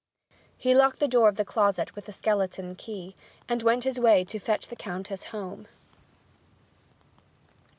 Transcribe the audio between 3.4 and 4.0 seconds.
and went his